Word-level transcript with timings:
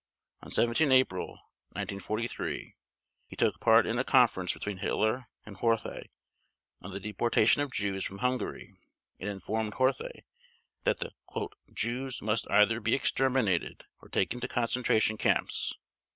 On 0.41 0.49
17 0.49 0.91
April 0.91 1.27
1943 1.73 2.75
he 3.27 3.35
took 3.35 3.59
part 3.59 3.85
in 3.85 3.99
a 3.99 4.03
conference 4.03 4.51
between 4.51 4.77
Hitler 4.77 5.27
and 5.45 5.57
Horthy 5.57 6.09
on 6.81 6.89
the 6.89 6.99
deportation 6.99 7.61
of 7.61 7.71
Jews 7.71 8.03
from 8.03 8.17
Hungary 8.17 8.73
and 9.19 9.29
informed 9.29 9.73
Horthy 9.75 10.23
that 10.85 10.97
the 10.97 11.13
"Jews 11.71 12.19
must 12.19 12.49
either 12.49 12.79
be 12.79 12.95
exterminated 12.95 13.85
or 14.01 14.09
taken 14.09 14.39
to 14.39 14.47
concentration 14.47 15.17
camps." 15.17 15.77